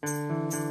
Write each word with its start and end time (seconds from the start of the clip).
Música 0.00 0.67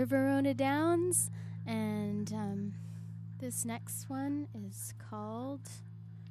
Riverona 0.00 0.56
Downs, 0.56 1.30
and 1.66 2.32
um, 2.32 2.72
this 3.38 3.66
next 3.66 4.08
one 4.08 4.48
is 4.66 4.94
called 5.10 5.60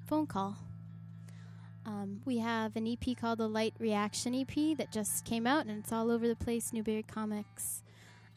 Phone 0.07 0.25
Call. 0.25 0.57
Um, 1.86 2.21
we 2.25 2.39
have 2.39 2.75
an 2.75 2.88
EP 2.88 3.16
called 3.16 3.38
the 3.38 3.48
Light 3.48 3.75
Reaction 3.77 4.33
EP 4.33 4.75
that 4.80 4.92
just 4.92 5.24
came 5.24 5.45
out, 5.45 5.68
and 5.68 5.77
it's 5.83 5.92
all 5.92 6.10
over 6.10 6.27
the 6.27 6.36
place 6.36 6.74
Newbury 6.74 7.04
Comics 7.04 7.83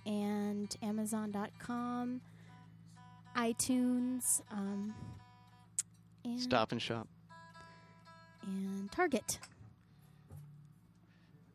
and 0.05 0.77
Amazon.com, 0.83 2.21
iTunes, 3.35 4.43
um, 4.51 4.93
and, 6.27 6.39
Stop 6.39 6.73
and 6.73 6.83
shop. 6.83 7.09
and 8.43 8.93
Target. 8.93 9.39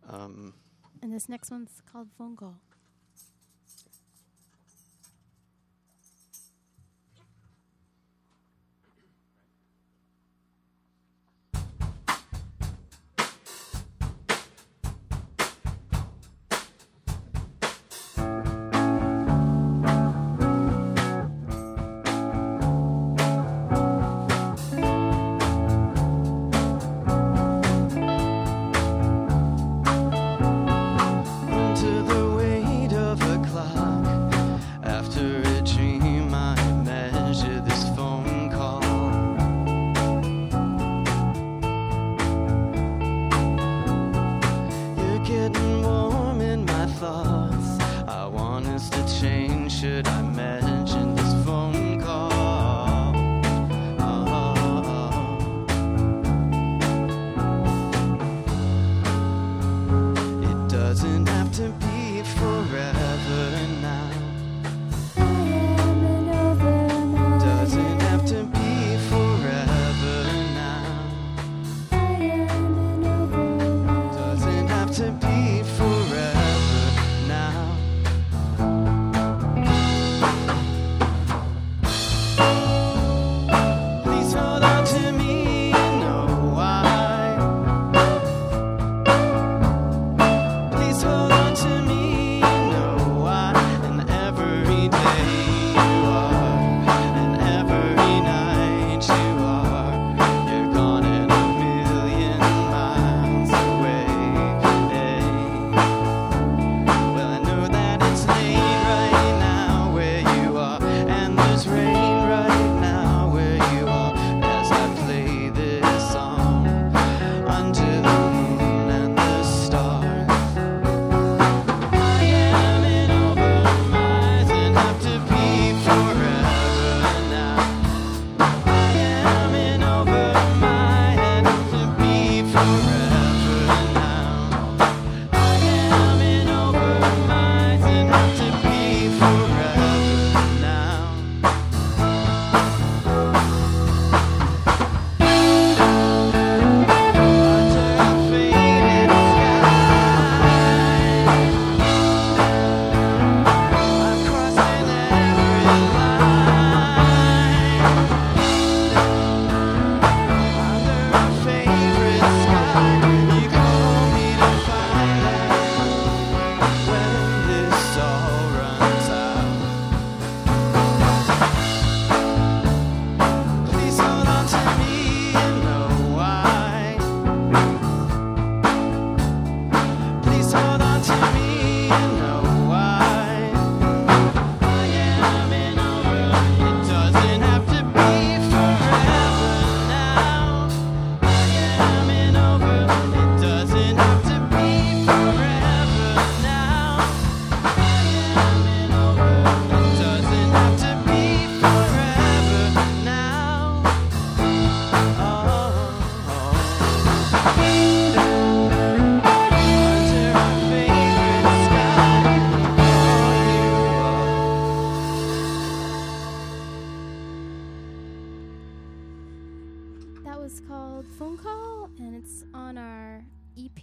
Um, 0.10 0.56
And 1.04 1.14
this 1.14 1.30
next 1.30 1.52
one's 1.52 1.84
called 1.92 2.08
Phone 2.18 2.36
Call. 2.36 2.56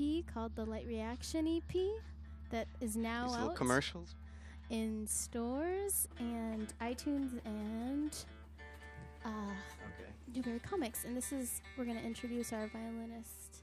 EP 0.00 0.24
called 0.32 0.54
the 0.56 0.64
Light 0.64 0.86
Reaction 0.86 1.46
EP 1.46 1.76
that 2.50 2.66
is 2.80 2.96
now 2.96 3.24
these 3.24 3.32
little 3.32 3.50
out 3.50 3.56
commercials. 3.56 4.14
in 4.70 5.06
stores 5.06 6.08
and 6.18 6.72
iTunes 6.80 7.40
and 7.44 8.16
uh, 9.24 9.28
Okay. 9.28 10.10
Newbury 10.34 10.58
Comics. 10.60 11.04
And 11.04 11.16
this 11.16 11.32
is, 11.32 11.62
we're 11.78 11.84
going 11.84 11.98
to 11.98 12.04
introduce 12.04 12.52
our 12.52 12.66
violinist, 12.68 13.62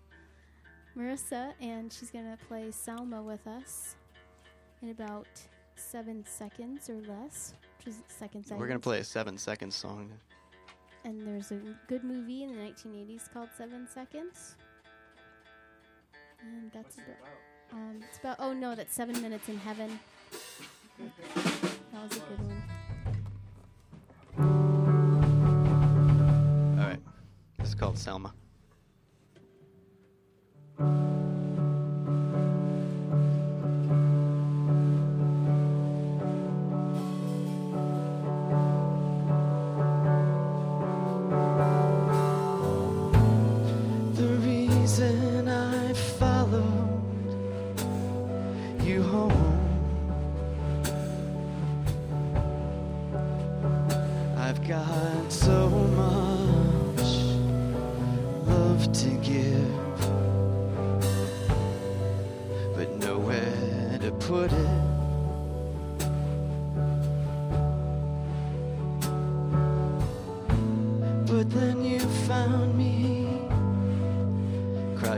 Marissa, 0.97 1.53
and 1.61 1.91
she's 1.91 2.09
going 2.09 2.25
to 2.25 2.37
play 2.45 2.69
Salma 2.69 3.23
with 3.23 3.45
us 3.47 3.95
in 4.81 4.89
about 4.89 5.27
seven 5.75 6.23
seconds 6.27 6.89
or 6.89 6.99
less. 7.07 7.53
Which 7.77 7.95
is 7.95 8.03
second 8.07 8.45
We're 8.51 8.67
gonna 8.67 8.79
play 8.79 8.99
a 8.99 9.03
seven-second 9.03 9.73
song. 9.73 10.11
And 11.03 11.25
there's 11.27 11.51
a 11.51 11.59
good 11.87 12.03
movie 12.03 12.43
in 12.43 12.55
the 12.55 12.61
1980s 12.61 13.31
called 13.33 13.49
Seven 13.57 13.87
Seconds. 13.87 14.55
And 16.41 16.71
that's 16.73 16.95
about. 16.95 17.17
Um, 17.71 18.03
it's 18.07 18.17
about. 18.17 18.37
Oh 18.39 18.53
no, 18.53 18.75
that's 18.75 18.93
Seven 18.93 19.21
Minutes 19.21 19.47
in 19.49 19.57
Heaven. 19.57 19.99
That 20.97 22.03
was 22.03 22.17
a 22.17 22.19
good 22.19 22.39
one. 22.39 22.63
All 26.79 26.85
right. 26.87 26.99
This 27.57 27.69
is 27.69 27.75
called 27.75 27.97
Selma. 27.97 28.33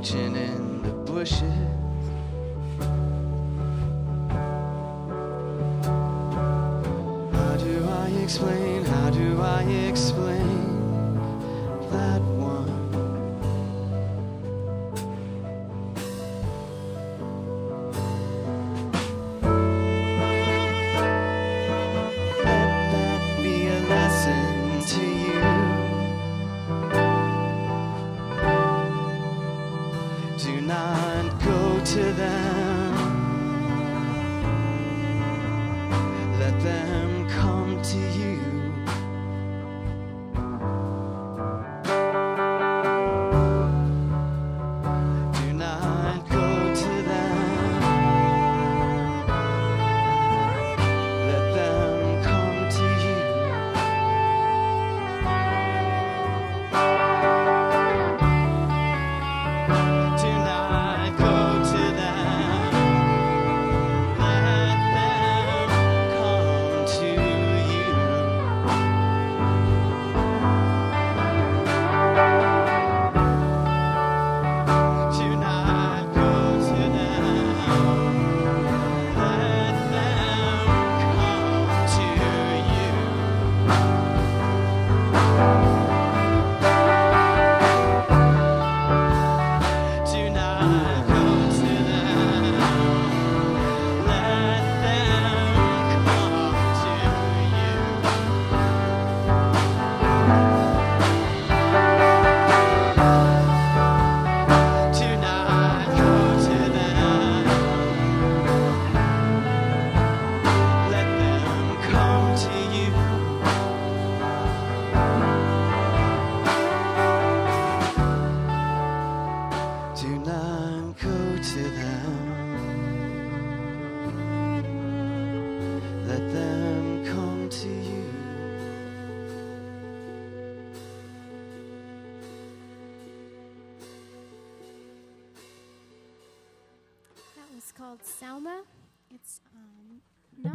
Crouching 0.04 0.36
in 0.36 0.82
the 0.82 0.92
bushes. 1.10 1.42
How 7.34 7.56
do 7.58 7.88
I 7.90 8.10
explain? 8.22 8.63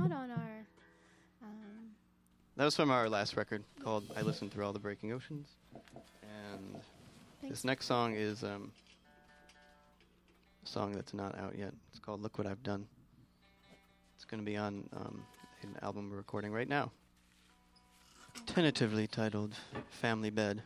Not 0.08 0.22
on 0.22 0.30
our. 0.30 0.66
Um, 1.42 1.90
That 2.56 2.64
was 2.64 2.74
from 2.74 2.90
our 2.90 3.08
last 3.08 3.36
record 3.36 3.62
called 3.82 4.04
I 4.16 4.22
Listened 4.22 4.52
Through 4.52 4.64
All 4.64 4.72
the 4.72 4.78
Breaking 4.78 5.12
Oceans. 5.12 5.48
And 6.22 6.80
thanks. 7.40 7.56
this 7.56 7.64
next 7.64 7.86
song 7.86 8.14
is 8.14 8.42
um, 8.42 8.72
a 10.64 10.66
song 10.66 10.92
that's 10.92 11.12
not 11.12 11.38
out 11.38 11.56
yet. 11.58 11.74
It's 11.90 11.98
called 11.98 12.22
Look 12.22 12.38
What 12.38 12.46
I've 12.46 12.62
Done. 12.62 12.86
It's 14.16 14.24
going 14.24 14.40
to 14.40 14.46
be 14.46 14.56
on 14.56 14.88
um, 14.96 15.22
an 15.62 15.76
album 15.82 16.10
we're 16.10 16.16
recording 16.16 16.52
right 16.52 16.68
now. 16.68 16.90
Tentatively 18.46 19.06
titled 19.06 19.54
Family 19.90 20.30
Bed. 20.30 20.62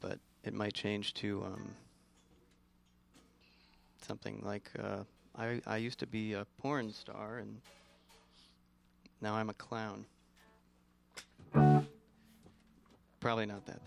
But 0.00 0.18
it 0.42 0.52
might 0.52 0.74
change 0.74 1.14
to 1.14 1.44
um, 1.44 1.70
something 4.06 4.42
like 4.44 4.70
uh, 4.82 5.04
I, 5.38 5.60
I 5.66 5.76
used 5.76 5.98
to 5.98 6.06
be 6.06 6.32
a 6.32 6.46
porn 6.58 6.92
star 6.92 7.38
and 7.38 7.60
now 9.20 9.34
I'm 9.34 9.50
a 9.50 9.54
clown. 9.54 10.06
Probably 13.20 13.46
not 13.46 13.66
that. 13.66 13.80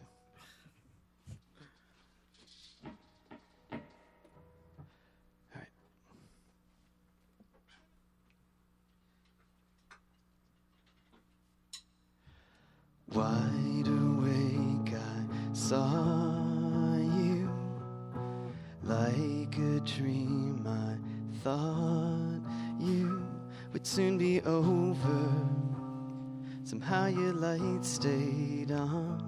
Wide 13.11 13.87
awake, 13.87 14.93
I 14.93 15.53
saw 15.53 16.95
you 16.95 17.49
like 18.83 19.57
a 19.57 19.79
dream. 19.79 20.63
I 20.67 21.08
thought 21.43 22.41
you 22.79 23.23
would 23.71 23.87
soon 23.87 24.17
be 24.17 24.41
over. 24.41 25.31
Somehow 26.63 27.07
your 27.07 27.33
light 27.33 27.83
stayed 27.85 28.71
on. 28.71 29.23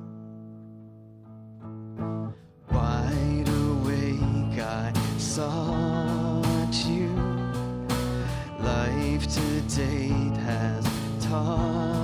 Wide 2.70 3.48
awake, 3.48 4.60
I 4.60 4.92
sought 5.18 6.86
you. 6.86 7.10
Life 8.60 9.28
to 9.36 9.62
date 9.76 10.38
has 10.38 10.86
taught 11.22 12.01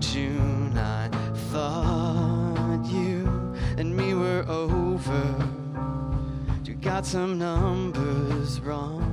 June, 0.00 0.76
I 0.78 1.08
thought 1.50 2.84
you 2.86 3.26
and 3.76 3.96
me 3.96 4.14
were 4.14 4.44
over. 4.48 5.22
You 6.64 6.74
got 6.74 7.04
some 7.04 7.38
numbers 7.38 8.60
wrong. 8.60 9.07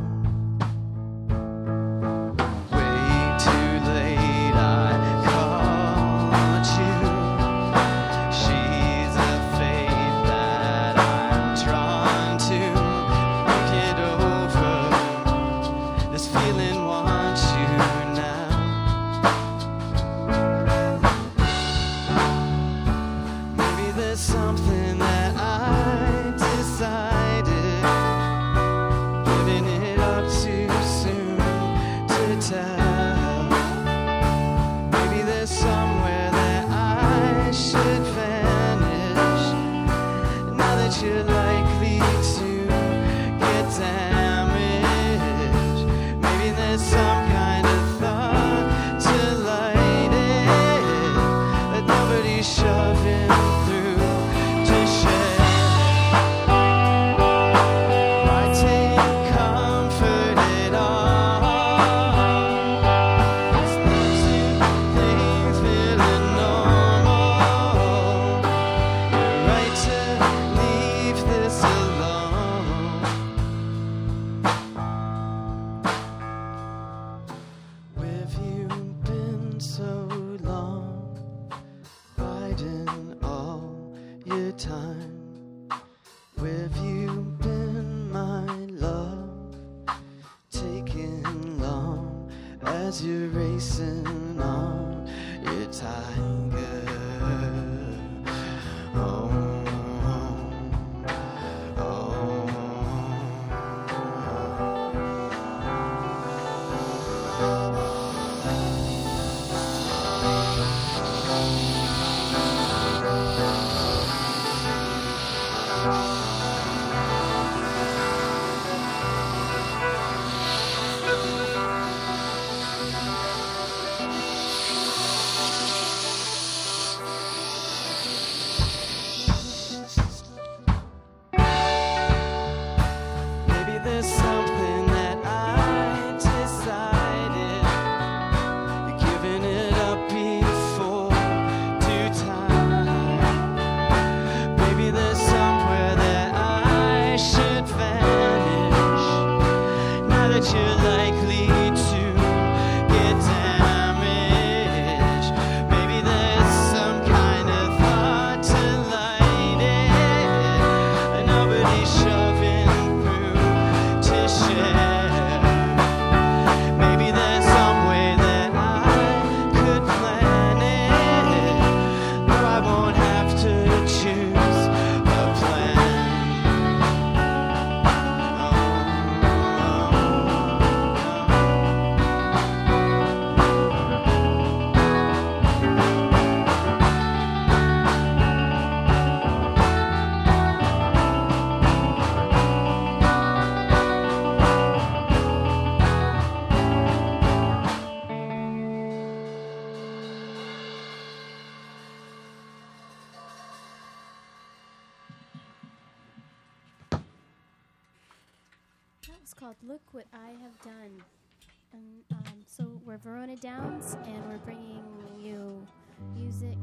we're 212.96 213.12
Verona 213.12 213.36
Downs, 213.36 213.98
and 214.06 214.26
we're 214.30 214.38
bringing 214.38 214.84
you 215.20 215.68
music 216.16 216.58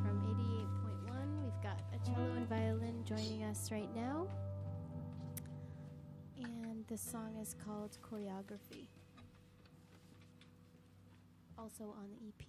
from 0.00 0.20
88.1. 1.08 1.42
We've 1.42 1.62
got 1.62 1.80
a 1.92 1.98
cello 2.06 2.30
and 2.36 2.48
violin 2.48 3.02
joining 3.04 3.42
us 3.42 3.72
right 3.72 3.88
now. 3.96 4.28
And 6.40 6.86
the 6.86 6.96
song 6.96 7.36
is 7.42 7.56
called 7.64 7.98
Choreography, 8.00 8.86
also 11.58 11.94
on 11.98 12.10
the 12.12 12.28
EP. 12.28 12.44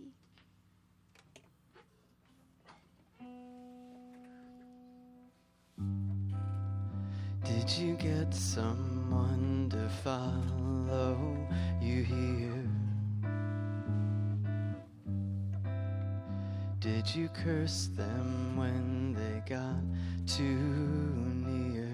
Did 7.43 7.69
you 7.77 7.95
get 7.95 8.32
someone 8.34 9.69
to 9.71 9.89
follow 10.03 11.17
you 11.82 12.03
here? 12.03 12.57
Did 16.88 17.13
you 17.13 17.28
curse 17.28 17.89
them 17.97 18.56
when 18.56 19.13
they 19.13 19.43
got 19.45 19.84
too 20.26 20.43
near? 20.45 21.87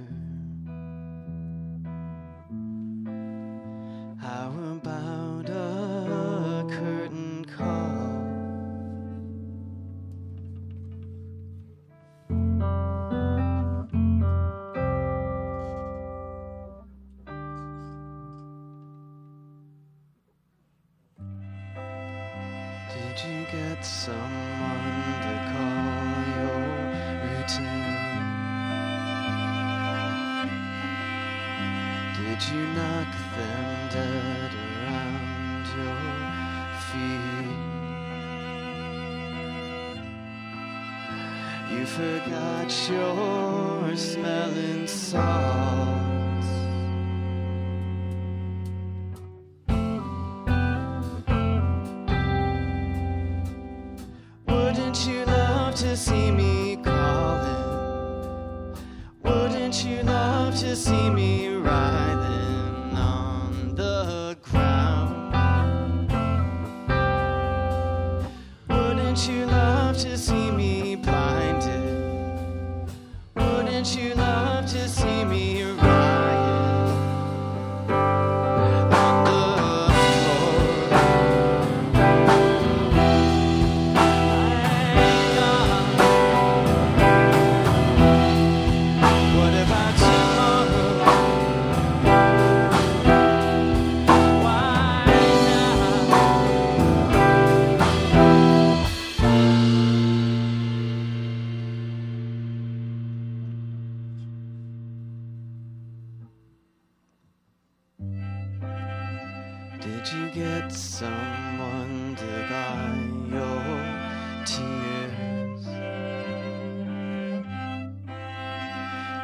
Did 109.84 110.10
you 110.14 110.30
get 110.30 110.72
someone 110.72 112.16
to 112.16 112.48
buy 112.50 112.96
your 113.30 114.46
tears? 114.46 115.66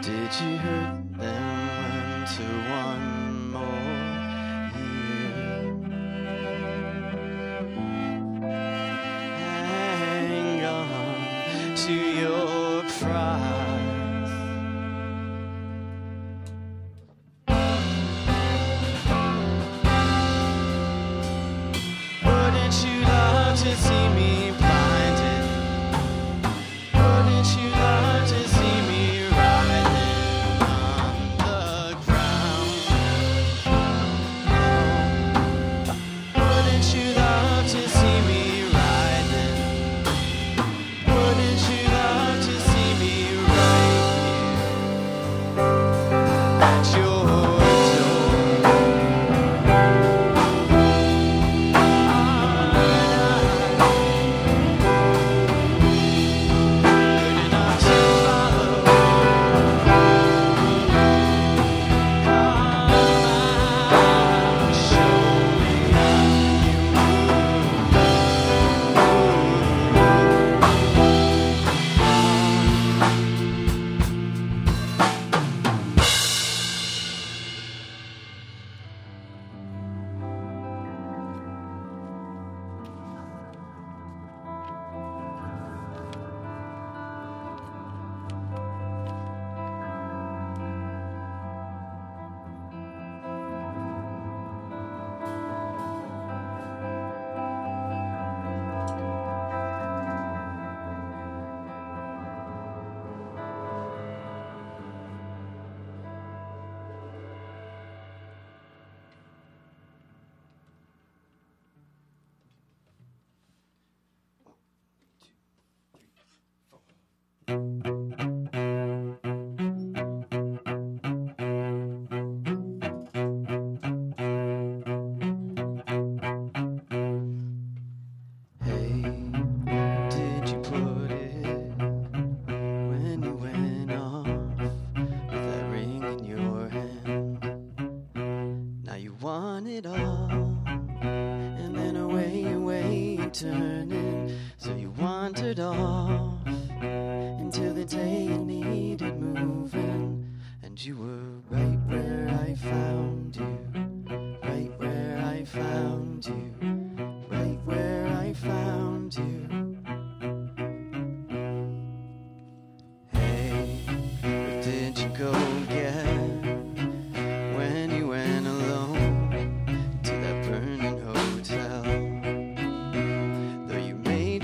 Did 0.06 0.32
you 0.41 0.58
hurt 0.58 1.17
them 1.17 2.26
one 2.26 2.28
to 2.28 2.43
one? 2.72 3.18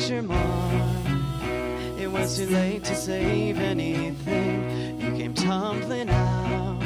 picture 0.06 0.22
more. 0.22 1.98
It 1.98 2.12
was 2.12 2.38
too 2.38 2.46
late 2.48 2.84
to 2.84 2.96
save 2.96 3.58
anything. 3.58 5.02
You 5.02 5.12
came 5.18 5.34
tumbling 5.34 6.10
out 6.10 6.78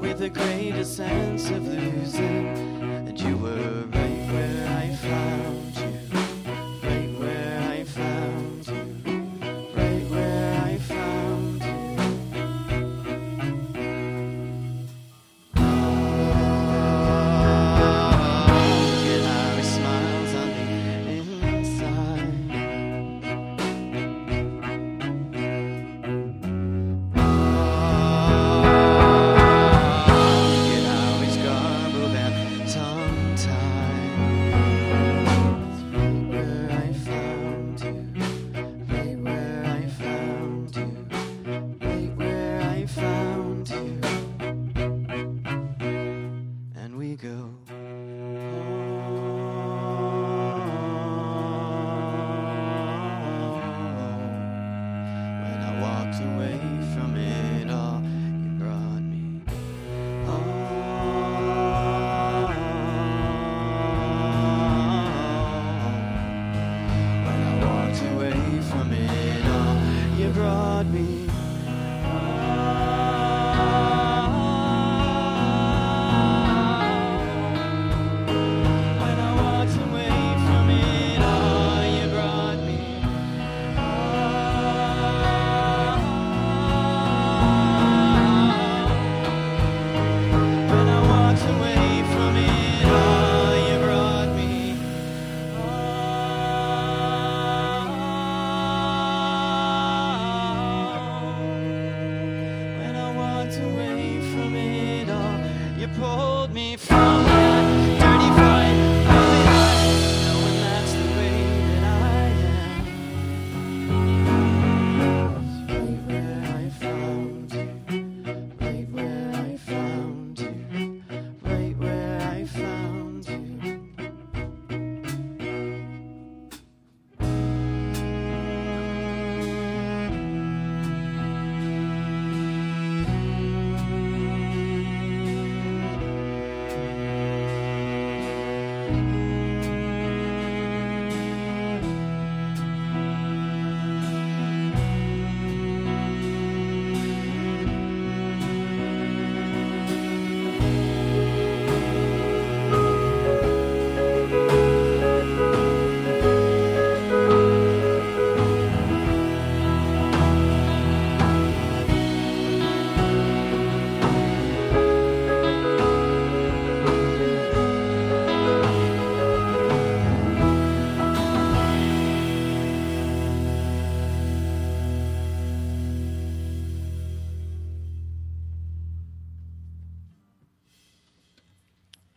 with 0.00 0.18
the 0.18 0.28
greatest 0.28 0.96
sense 0.96 1.48
of 1.50 1.64
losing, 1.64 2.48
and 3.06 3.20
you 3.20 3.36
were 3.36 3.84
right 3.92 4.32
where 4.32 4.66
I 4.78 4.96
found. 4.96 5.57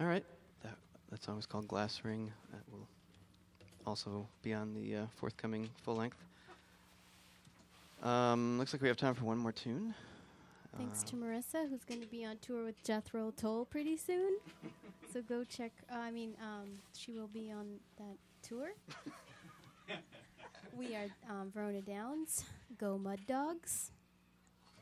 All 0.02 0.08
right. 0.08 0.26
That, 0.64 0.74
that 1.12 1.24
song 1.24 1.38
is 1.38 1.46
called 1.46 1.68
Glass 1.68 2.02
Ring. 2.04 2.32
That 2.52 2.62
will 2.72 2.88
also 3.86 4.28
be 4.42 4.52
on 4.52 4.74
the 4.74 4.96
uh, 4.96 5.06
forthcoming 5.16 5.70
full 5.84 5.96
length. 5.96 6.18
Um, 8.02 8.58
looks 8.58 8.74
like 8.74 8.82
we 8.82 8.88
have 8.88 8.98
time 8.98 9.14
for 9.14 9.26
one 9.26 9.38
more 9.38 9.52
tune. 9.52 9.94
Thanks 10.76 11.04
to 11.04 11.16
Um, 11.16 11.22
Marissa, 11.22 11.70
who's 11.70 11.84
going 11.84 12.02
to 12.02 12.08
be 12.08 12.26
on 12.26 12.38
tour 12.42 12.64
with 12.64 12.82
Jethro 12.84 13.32
Tull 13.38 13.66
pretty 13.66 13.96
soon. 13.96 14.40
so 15.14 15.22
go 15.22 15.44
check. 15.44 15.72
Uh, 15.88 15.98
I 16.00 16.10
mean, 16.10 16.34
um, 16.42 16.80
she 16.98 17.12
will 17.12 17.28
be 17.28 17.52
on 17.52 17.68
that 18.00 18.18
tour. 18.42 18.72
we 20.80 20.96
are 20.96 21.06
um, 21.30 21.52
Verona 21.54 21.82
Downs. 21.82 22.44
Go 22.80 22.98
Mud 22.98 23.20
Dogs. 23.28 23.92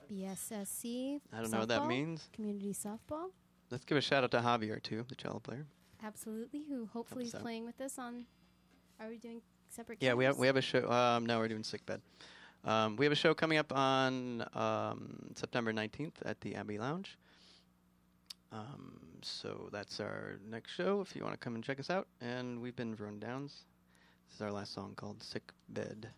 BSSC. 0.10 1.20
I 1.34 1.42
don't 1.42 1.52
know 1.52 1.60
what 1.60 1.68
that 1.68 1.88
means. 1.88 2.30
Community 2.32 2.74
softball. 2.74 3.32
Let's 3.72 3.86
give 3.86 3.98
a 3.98 4.02
shout 4.02 4.24
out 4.24 4.32
to 4.32 4.40
Javier, 4.40 4.82
too, 4.82 5.06
the 5.08 5.16
cello 5.16 5.40
player. 5.40 5.66
Absolutely. 6.04 6.64
Who 6.70 6.88
hopefully 6.88 7.26
is 7.26 7.34
playing 7.34 7.66
with 7.66 7.80
us 7.82 8.00
on. 8.00 8.26
Are 9.00 9.10
we 9.10 9.18
doing 9.18 9.42
separate? 9.70 10.00
Yeah, 10.02 10.14
we 10.14 10.26
have 10.26 10.38
we 10.38 10.48
have 10.48 10.58
a 10.58 10.62
show. 10.62 10.90
Um, 10.90 11.26
no, 11.26 11.40
we're 11.40 11.48
doing 11.48 11.64
sick 11.64 11.86
bed. 11.86 12.02
Um, 12.66 12.96
we 12.96 13.06
have 13.06 13.12
a 13.12 13.16
show 13.16 13.34
coming 13.34 13.58
up 13.58 13.72
on 13.76 14.46
um, 14.54 15.32
September 15.36 15.72
19th 15.72 16.16
at 16.26 16.42
the 16.42 16.56
Abbey 16.56 16.78
Lounge. 16.78 17.18
Um, 18.52 19.00
so 19.22 19.70
that's 19.72 20.00
our 20.00 20.40
next 20.50 20.72
show. 20.72 21.02
If 21.02 21.16
you 21.16 21.24
want 21.24 21.34
to 21.34 21.40
come 21.40 21.56
and 21.56 21.64
check 21.64 21.80
us 21.80 21.90
out, 21.90 22.08
and 22.20 22.60
we've 22.62 22.76
been 22.76 22.96
Verona 22.96 23.18
Downs. 23.18 23.66
This 24.28 24.36
is 24.36 24.42
our 24.42 24.52
last 24.52 24.74
song 24.74 24.94
called 24.96 25.22
"Sick 25.24 25.52
Bed." 25.70 26.10